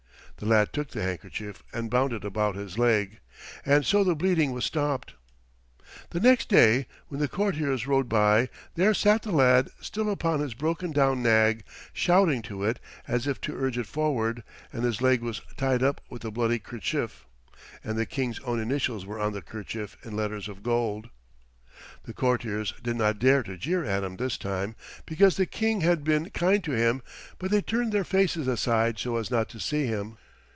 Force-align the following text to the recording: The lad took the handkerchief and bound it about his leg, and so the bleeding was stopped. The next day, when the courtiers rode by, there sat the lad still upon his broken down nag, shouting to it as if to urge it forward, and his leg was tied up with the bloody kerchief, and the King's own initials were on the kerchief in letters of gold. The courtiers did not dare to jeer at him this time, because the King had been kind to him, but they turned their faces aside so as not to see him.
The 0.37 0.47
lad 0.47 0.73
took 0.73 0.89
the 0.89 1.03
handkerchief 1.03 1.63
and 1.71 1.91
bound 1.91 2.13
it 2.13 2.25
about 2.25 2.55
his 2.55 2.75
leg, 2.79 3.19
and 3.63 3.85
so 3.85 4.03
the 4.03 4.15
bleeding 4.15 4.53
was 4.53 4.65
stopped. 4.65 5.13
The 6.09 6.19
next 6.19 6.49
day, 6.49 6.87
when 7.09 7.19
the 7.21 7.27
courtiers 7.27 7.85
rode 7.85 8.09
by, 8.09 8.49
there 8.73 8.95
sat 8.95 9.21
the 9.21 9.31
lad 9.31 9.69
still 9.81 10.09
upon 10.09 10.39
his 10.39 10.55
broken 10.55 10.91
down 10.91 11.21
nag, 11.21 11.63
shouting 11.93 12.41
to 12.43 12.63
it 12.63 12.79
as 13.07 13.27
if 13.27 13.39
to 13.41 13.55
urge 13.55 13.77
it 13.77 13.85
forward, 13.85 14.41
and 14.73 14.83
his 14.83 14.99
leg 14.99 15.21
was 15.21 15.41
tied 15.57 15.83
up 15.83 16.01
with 16.09 16.23
the 16.23 16.31
bloody 16.31 16.57
kerchief, 16.57 17.27
and 17.83 17.95
the 17.95 18.07
King's 18.07 18.39
own 18.39 18.59
initials 18.59 19.05
were 19.05 19.19
on 19.19 19.33
the 19.33 19.43
kerchief 19.43 19.95
in 20.03 20.15
letters 20.15 20.49
of 20.49 20.63
gold. 20.63 21.09
The 22.05 22.15
courtiers 22.15 22.73
did 22.81 22.95
not 22.95 23.19
dare 23.19 23.43
to 23.43 23.57
jeer 23.57 23.85
at 23.85 24.03
him 24.03 24.17
this 24.17 24.39
time, 24.39 24.75
because 25.05 25.37
the 25.37 25.45
King 25.45 25.81
had 25.81 26.03
been 26.03 26.31
kind 26.31 26.63
to 26.63 26.71
him, 26.71 27.03
but 27.37 27.51
they 27.51 27.61
turned 27.61 27.91
their 27.91 28.03
faces 28.03 28.47
aside 28.47 28.97
so 28.97 29.17
as 29.17 29.29
not 29.29 29.47
to 29.49 29.59
see 29.59 29.85
him. 29.85 30.17